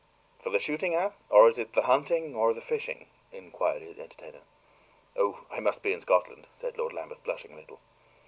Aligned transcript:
"For 0.41 0.49
the 0.49 0.57
shooting, 0.59 0.95
eh? 0.95 1.11
or 1.29 1.47
is 1.47 1.59
it 1.59 1.73
the 1.73 1.83
hunting, 1.83 2.33
or 2.35 2.55
the 2.55 2.59
fishing?" 2.61 3.05
inquired 3.31 3.83
his 3.83 3.99
entertainer. 3.99 4.41
"Oh, 5.15 5.45
I 5.51 5.59
must 5.59 5.83
be 5.83 5.93
in 5.93 6.01
Scotland," 6.01 6.47
said 6.55 6.75
Lord 6.79 6.93
Lambeth, 6.93 7.23
blushing 7.23 7.53
a 7.53 7.55
little. 7.57 7.79